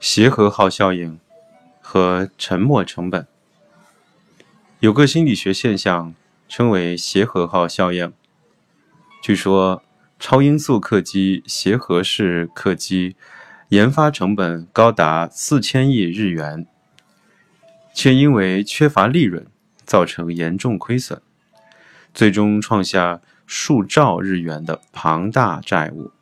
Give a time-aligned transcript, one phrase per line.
[0.00, 1.20] 协和号效应
[1.80, 3.28] 和沉没成本，
[4.80, 6.14] 有个心理学现象
[6.48, 8.12] 称为协和号效应。
[9.22, 9.82] 据说，
[10.18, 13.14] 超音速客机协和式客机
[13.68, 16.66] 研发成本高达四千亿日元，
[17.94, 19.46] 却因为缺乏利润，
[19.90, 21.20] 造成严重亏损，
[22.14, 26.12] 最终创下数兆日元的庞大债务。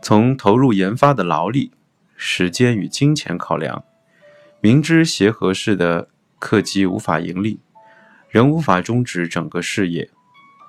[0.00, 1.72] 从投入研发的劳力、
[2.14, 3.82] 时间与金钱考量，
[4.60, 6.08] 明知协和式的
[6.38, 7.58] 客机无法盈利，
[8.28, 10.08] 仍无法终止整个事业。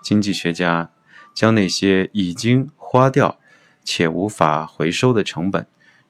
[0.02, 0.90] 经济学家
[1.36, 3.38] 将那些已经花掉
[3.84, 5.68] 且无法回收的成本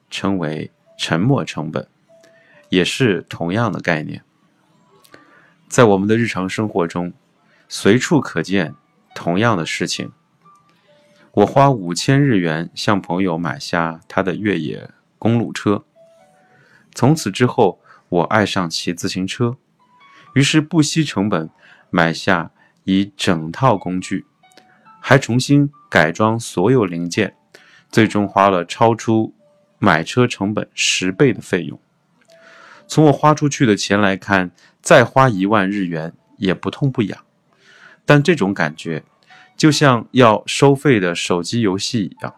[0.08, 1.86] 称为沉没成本，
[2.68, 4.22] 也是同样的概念。
[5.68, 7.12] 在我们的日常生活中，
[7.68, 8.74] 随处可见
[9.14, 10.12] 同样的事情。
[11.32, 15.84] 我花五千日元向朋友买下他的越野公路车，
[16.94, 19.56] 从此之后，我爱上骑自行车，
[20.34, 21.50] 于是不惜成本
[21.90, 22.52] 买下。
[22.88, 24.24] 一整套工具，
[25.00, 27.34] 还重新改装所有零件，
[27.90, 29.34] 最终花了超出
[29.80, 31.80] 买车成本十倍的费用。
[32.88, 37.18] 从我花出去的钱来看，再花一万日元也不痛不痒。
[38.04, 39.02] 但这种感觉，
[39.56, 42.34] 就像要收费的手机游戏一样。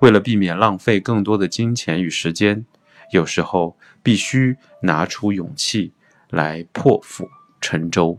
[0.00, 2.66] 为了避免浪费更多的金钱与时间，
[3.12, 5.92] 有时候必须拿出勇气
[6.28, 7.28] 来破釜
[7.60, 8.18] 沉舟。